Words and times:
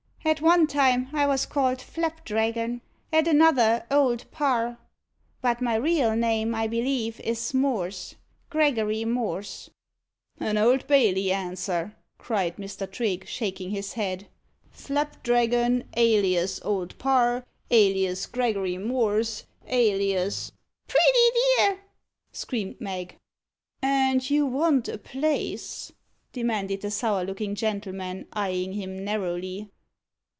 "At 0.23 0.39
one 0.39 0.67
time 0.67 1.09
I 1.13 1.25
was 1.25 1.47
called 1.47 1.79
Flapdragon 1.81 2.81
at 3.11 3.27
another, 3.27 3.87
Old 3.89 4.29
Parr 4.29 4.77
but 5.41 5.61
my 5.63 5.73
real 5.73 6.15
name, 6.15 6.53
I 6.53 6.67
believe, 6.67 7.19
is 7.21 7.55
Morse 7.55 8.13
Gregory 8.51 9.03
Morse." 9.03 9.71
"An 10.39 10.57
Old 10.59 10.85
Bailey 10.85 11.31
answer," 11.31 11.95
cried 12.19 12.57
Mr. 12.57 12.89
Trigge, 12.89 13.27
shaking 13.27 13.71
his 13.71 13.93
head. 13.93 14.27
"Flapdragon, 14.69 15.85
alias 15.97 16.61
Old 16.63 16.99
Parr 16.99 17.43
alias 17.71 18.27
Gregory 18.27 18.77
Morse 18.77 19.45
alias" 19.69 20.51
"Pretty 20.87 21.29
dear!" 21.57 21.79
screamed 22.31 22.79
Mag. 22.79 23.17
"And 23.81 24.29
you 24.29 24.45
want 24.45 24.87
a 24.87 24.99
place?" 24.99 25.91
demanded 26.31 26.81
the 26.81 26.91
sour 26.91 27.25
looking 27.25 27.55
gentleman, 27.55 28.27
eyeing 28.33 28.73
him 28.73 29.03
narrowly. 29.03 29.71